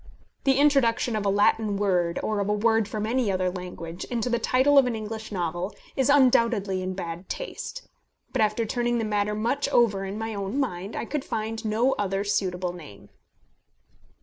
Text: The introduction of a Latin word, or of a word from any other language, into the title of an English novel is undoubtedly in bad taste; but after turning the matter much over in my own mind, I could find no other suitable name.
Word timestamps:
The 0.45 0.57
introduction 0.57 1.15
of 1.15 1.27
a 1.27 1.29
Latin 1.29 1.77
word, 1.77 2.19
or 2.23 2.39
of 2.39 2.49
a 2.49 2.53
word 2.53 2.87
from 2.87 3.05
any 3.05 3.31
other 3.31 3.51
language, 3.51 4.03
into 4.05 4.31
the 4.31 4.39
title 4.39 4.79
of 4.79 4.87
an 4.87 4.95
English 4.95 5.31
novel 5.31 5.75
is 5.95 6.09
undoubtedly 6.09 6.81
in 6.81 6.95
bad 6.95 7.29
taste; 7.29 7.87
but 8.33 8.41
after 8.41 8.65
turning 8.65 8.97
the 8.97 9.05
matter 9.05 9.35
much 9.35 9.69
over 9.69 10.03
in 10.03 10.17
my 10.17 10.33
own 10.33 10.59
mind, 10.59 10.95
I 10.95 11.05
could 11.05 11.23
find 11.23 11.63
no 11.63 11.91
other 11.99 12.23
suitable 12.23 12.73
name. 12.73 13.09